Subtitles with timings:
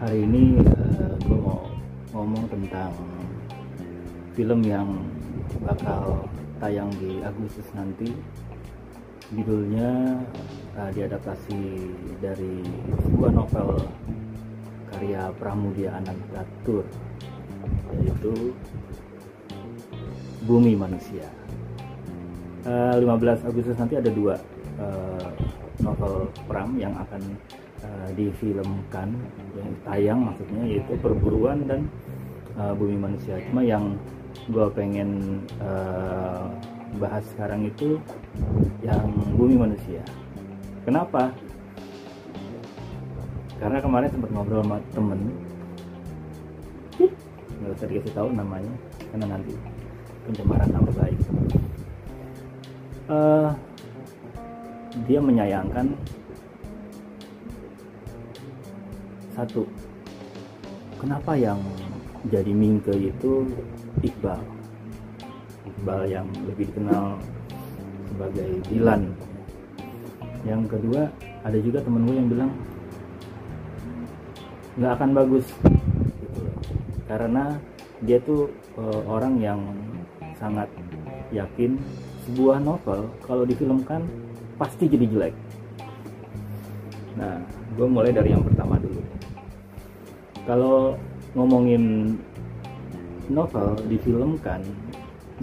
[0.00, 1.68] hari ini uh, gue mau
[2.16, 2.96] ngomong tentang
[4.32, 5.04] film yang
[5.68, 6.24] bakal
[6.56, 8.08] tayang di Agustus nanti.
[9.36, 10.16] Judulnya
[10.80, 11.60] uh, diadaptasi
[12.24, 12.64] dari
[13.04, 13.84] sebuah novel
[14.96, 16.88] karya Pramudia Anantatur
[18.00, 18.56] yaitu
[20.48, 21.28] Bumi Manusia.
[22.64, 24.40] Uh, 15 Agustus nanti ada dua
[24.80, 25.28] uh,
[25.84, 27.22] novel Pram yang akan
[27.84, 29.08] uh, difilmkan
[29.56, 31.86] yang tayang maksudnya yaitu perburuan dan
[32.56, 33.38] uh, bumi manusia.
[33.48, 33.94] Cuma yang
[34.48, 36.48] gue pengen uh,
[36.98, 38.00] bahas sekarang itu
[38.82, 40.02] yang bumi manusia.
[40.82, 41.30] Kenapa?
[43.60, 45.20] Karena kemarin sempat ngobrol sama temen.
[47.60, 48.72] Nggak usah dikasih tahu namanya
[49.12, 49.52] karena nanti
[50.24, 51.20] pencemaran nama baik.
[53.10, 53.52] Uh,
[55.06, 55.94] dia menyayangkan
[59.38, 59.62] satu
[60.98, 61.62] kenapa yang
[62.28, 63.48] jadi mingke itu
[64.04, 64.42] Iqbal?
[65.64, 67.16] Iqbal yang lebih dikenal
[68.10, 69.02] sebagai Dilan.
[70.44, 71.08] Yang kedua
[71.40, 72.52] ada juga temen gue yang bilang
[74.76, 75.46] nggak akan bagus
[76.20, 76.42] gitu
[77.10, 77.58] karena
[78.00, 78.48] dia tuh
[78.80, 79.60] uh, orang yang
[80.40, 80.70] sangat
[81.34, 81.76] yakin
[82.24, 84.04] sebuah novel kalau difilmkan
[84.60, 85.34] pasti jadi jelek
[87.16, 87.40] nah
[87.80, 89.00] gue mulai dari yang pertama dulu
[90.44, 91.00] kalau
[91.32, 92.14] ngomongin
[93.32, 94.60] novel difilmkan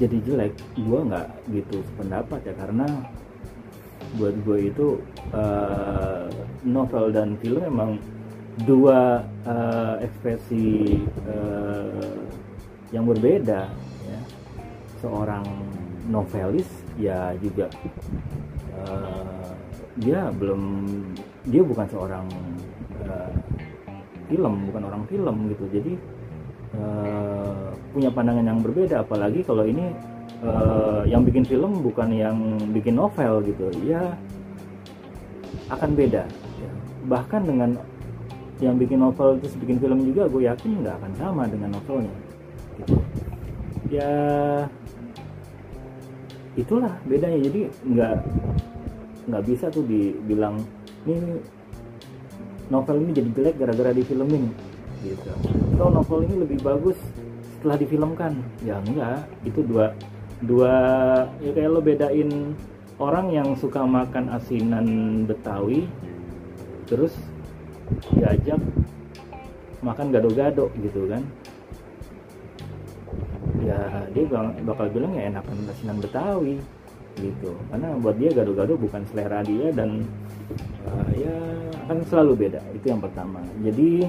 [0.00, 2.88] jadi jelek gue nggak gitu sependapat ya karena
[4.16, 4.88] buat gue itu
[5.36, 6.28] uh,
[6.64, 8.00] novel dan film memang
[8.68, 12.20] dua uh, ekspresi uh,
[12.92, 13.72] yang berbeda
[14.08, 14.20] ya.
[15.00, 15.44] seorang
[16.12, 16.68] novelis
[17.00, 17.72] ya juga
[18.80, 19.52] uh,
[20.00, 20.62] dia belum
[21.48, 22.26] dia bukan seorang
[23.04, 23.32] uh,
[24.30, 25.64] film bukan orang film gitu.
[25.68, 25.92] Jadi
[26.80, 29.04] uh, punya pandangan yang berbeda.
[29.04, 29.92] Apalagi kalau ini
[30.40, 32.38] uh, yang bikin film bukan yang
[32.72, 33.68] bikin novel gitu.
[33.84, 34.16] Ya
[35.68, 36.24] akan beda.
[37.08, 37.70] Bahkan dengan
[38.62, 42.14] yang bikin novel terus bikin film juga gue yakin nggak akan sama dengan novelnya.
[42.78, 42.96] Gitu.
[43.92, 44.14] Ya
[46.58, 47.38] itulah bedanya.
[47.40, 48.16] Jadi nggak
[49.30, 50.60] nggak bisa tuh dibilang
[51.06, 51.38] ini
[52.68, 54.50] novel ini jadi jelek gara-gara difilmin.
[55.02, 55.30] Gitu.
[55.74, 56.98] Atau novel ini lebih bagus
[57.58, 58.32] setelah difilmkan.
[58.62, 59.94] Ya enggak itu dua
[60.42, 60.74] dua
[61.38, 62.30] ya kayak lo bedain
[62.98, 64.86] orang yang suka makan asinan
[65.26, 65.86] betawi
[66.90, 67.14] terus
[68.14, 68.58] diajak
[69.82, 71.22] makan gado-gado gitu kan
[73.62, 73.78] ya
[74.10, 74.24] dia
[74.66, 76.58] bakal bilang ya enakan asinan betawi
[77.20, 77.52] gitu.
[77.70, 80.02] Karena buat dia gado-gado bukan selera dia dan
[80.88, 81.36] uh, ya
[81.86, 83.40] akan selalu beda itu yang pertama.
[83.62, 84.08] Jadi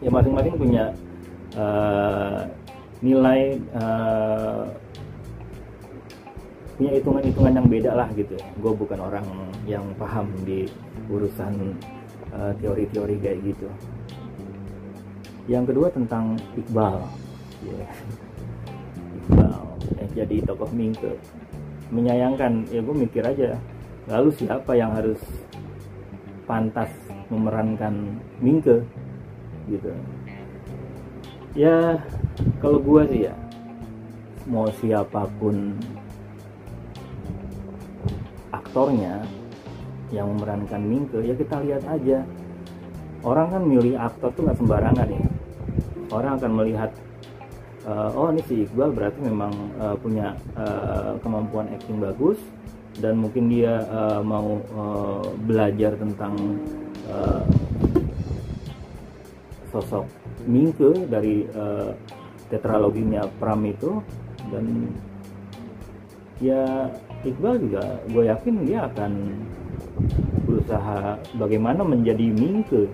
[0.00, 0.84] ya masing-masing punya
[1.54, 2.48] uh,
[3.04, 4.64] nilai uh,
[6.80, 8.36] punya hitungan-hitungan yang beda lah gitu.
[8.56, 9.26] Gue bukan orang
[9.68, 10.64] yang paham di
[11.12, 11.76] urusan
[12.30, 13.68] teori-teori uh, kayak gitu.
[15.50, 17.04] Yang kedua tentang Iqbal
[17.64, 17.88] yeah.
[19.30, 19.62] Iqbal
[20.00, 21.12] yang jadi tokoh Mingke.
[21.90, 22.66] Menyayangkan.
[22.70, 23.58] Ya gue mikir aja.
[24.08, 25.20] Lalu siapa yang harus
[26.48, 26.90] pantas
[27.30, 28.82] memerankan Mingke?
[29.70, 29.92] Gitu.
[31.54, 31.98] Ya
[32.62, 33.34] kalau gue sih ya
[34.48, 35.78] mau siapa pun
[38.50, 39.22] aktornya
[40.10, 42.26] yang memerankan Mingke ya kita lihat aja.
[43.20, 45.26] Orang kan milih aktor tuh nggak sembarangan ya.
[46.10, 46.90] Orang akan melihat
[47.86, 52.36] uh, oh ini si Iqbal berarti memang uh, punya uh, kemampuan acting bagus
[52.98, 56.34] dan mungkin dia uh, mau uh, belajar tentang
[57.08, 57.44] uh,
[59.70, 60.04] sosok
[60.48, 61.94] Mingke dari uh,
[62.50, 64.02] tetraloginya Pram itu
[64.50, 64.90] dan
[66.42, 66.90] ya
[67.22, 69.12] Iqbal juga gue yakin dia akan
[70.48, 72.90] berusaha bagaimana menjadi Mingke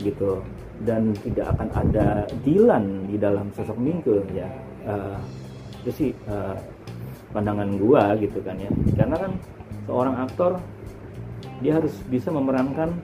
[0.00, 0.42] gitu.
[0.78, 4.46] Dan tidak akan ada Dilan di dalam sosok Mingke ya.
[4.86, 5.18] Uh,
[5.82, 6.54] itu sih uh,
[7.34, 8.70] pandangan gua gitu kan ya.
[8.94, 9.32] Karena kan
[9.90, 10.62] seorang aktor
[11.58, 12.94] dia harus bisa memerankan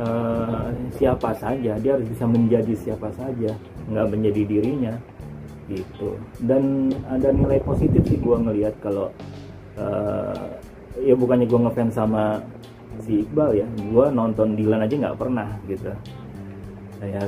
[0.00, 1.76] uh, siapa saja.
[1.76, 3.52] Dia harus bisa menjadi siapa saja
[3.92, 4.96] nggak menjadi dirinya
[5.68, 6.16] gitu.
[6.40, 9.12] Dan ada nilai positif sih gua ngelihat kalau
[9.76, 10.48] uh,
[10.96, 12.40] ya bukannya gua ngefans sama
[13.04, 13.68] si Iqbal ya.
[13.92, 15.92] Gua nonton Dilan aja nggak pernah gitu
[17.02, 17.18] saya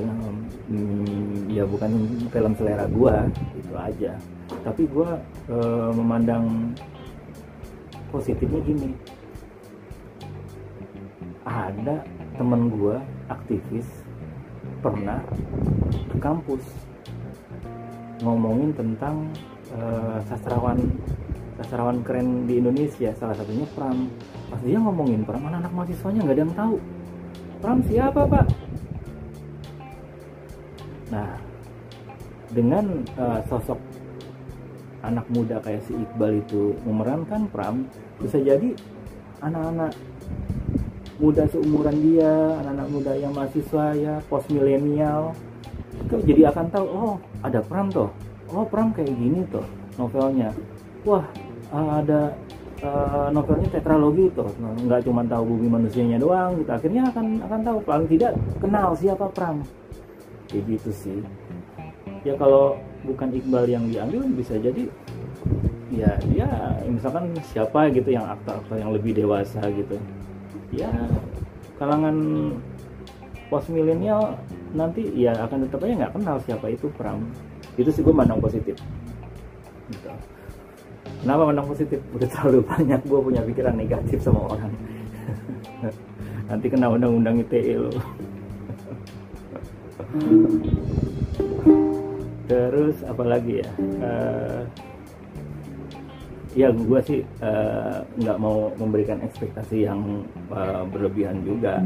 [0.71, 1.91] hmm, ya bukan
[2.31, 3.27] film selera gua
[3.59, 4.15] itu aja.
[4.63, 5.19] Tapi gua
[5.51, 5.57] e,
[5.99, 6.71] memandang
[8.15, 8.95] positifnya gini.
[11.43, 12.07] Ada
[12.39, 13.87] temen gue aktivis
[14.79, 15.19] pernah
[16.09, 16.63] ke kampus
[18.23, 19.29] ngomongin tentang
[19.77, 20.79] uh, sastrawan
[21.61, 24.09] sastrawan keren di Indonesia salah satunya Pram.
[24.49, 26.21] Pas dia ngomongin Pram anak-anak mahasiswanya?
[26.25, 26.77] Nggak ada yang tahu.
[27.61, 28.47] Pram siapa pak
[31.15, 31.39] nah
[32.51, 33.79] dengan uh, sosok
[35.07, 37.87] anak muda kayak si Iqbal itu memerankan Pram
[38.19, 38.75] bisa jadi
[39.39, 39.95] anak-anak
[41.23, 45.37] muda seumuran dia anak-anak muda yang mahasiswa ya post milenial
[45.95, 47.15] itu jadi akan tahu oh
[47.45, 48.11] ada Pram toh.
[48.51, 49.63] Oh Pram kayak gini toh
[49.95, 50.51] novelnya.
[51.07, 51.23] Wah
[51.71, 52.35] ada
[52.83, 54.51] uh, novelnya tetralogi toh.
[54.59, 56.71] Nggak cuma tahu bumi manusianya doang gitu.
[56.73, 59.63] Akhirnya akan akan tahu paling tidak kenal siapa Pram
[60.55, 61.19] kayak gitu sih.
[62.23, 64.87] Ya kalau bukan Iqbal yang diambil bisa jadi
[65.91, 66.49] ya dia
[66.87, 69.99] misalkan siapa gitu yang aktor-aktor yang lebih dewasa gitu.
[70.71, 70.95] Ya
[71.83, 72.15] kalangan
[73.51, 74.39] pos milenial
[74.79, 77.19] nanti ya akan tetap aja nggak kenal siapa itu Pram.
[77.75, 78.79] Itu sih gue mandang positif.
[79.91, 80.11] Gitu.
[81.21, 82.01] kenapa mandang positif?
[82.15, 84.73] Udah terlalu banyak gue punya pikiran negatif sama orang.
[86.49, 87.93] Nanti kena undang-undang ITE lo
[92.49, 93.71] terus apalagi ya?
[94.03, 94.63] Uh,
[96.55, 100.23] ya gue sih eh, nggak uh, mau memberikan ekspektasi yang
[100.55, 101.83] uh, berlebihan juga.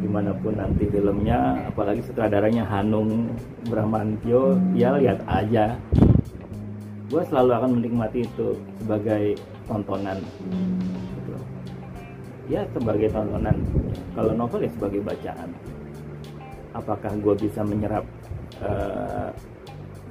[0.00, 3.28] Di mana pun nanti filmnya apalagi sutradaranya Hanung
[3.68, 5.76] Bramantio ya lihat aja.
[7.12, 9.36] Gue selalu akan menikmati itu sebagai
[9.68, 10.18] tontonan.
[10.48, 11.36] Gitu.
[12.48, 13.56] ya sebagai tontonan.
[14.16, 15.52] Kalau novel ya sebagai bacaan
[16.74, 18.04] apakah gue bisa menyerap
[18.62, 19.30] uh,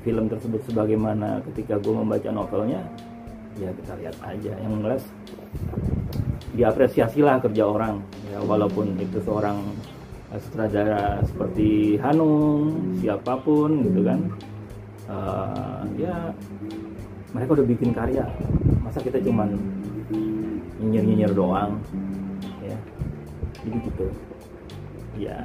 [0.04, 2.84] film tersebut sebagaimana ketika gue membaca novelnya?
[3.60, 4.54] Ya kita lihat aja.
[4.60, 5.04] Yang jelas
[6.56, 8.00] diapresiasilah kerja orang.
[8.32, 9.60] Ya walaupun itu seorang
[10.38, 14.20] sutradara seperti Hanung siapa pun gitu kan.
[15.10, 16.30] Uh, ya
[17.34, 18.26] mereka udah bikin karya.
[18.86, 19.58] Masa kita cuman
[20.80, 21.82] nyinyir nyinyir doang?
[22.64, 22.78] Ya
[23.60, 24.08] jadi gitu.
[25.20, 25.38] Ya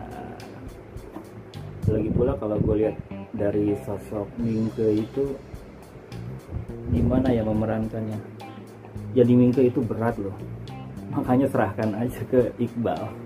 [1.91, 2.97] lagi pula kalau gue lihat
[3.35, 5.37] dari sosok Mingke itu
[6.93, 8.21] gimana ya memerankannya?
[9.15, 10.35] Jadi Mingke itu berat loh.
[11.15, 13.24] Makanya serahkan aja ke Iqbal